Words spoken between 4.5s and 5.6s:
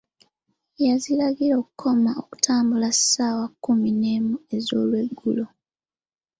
ez'olweggulo.